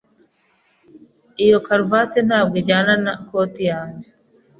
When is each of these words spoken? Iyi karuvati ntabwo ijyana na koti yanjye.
Iyi 1.43 1.57
karuvati 1.65 2.19
ntabwo 2.27 2.55
ijyana 2.61 2.93
na 3.05 3.13
koti 3.27 3.61
yanjye. 3.71 4.09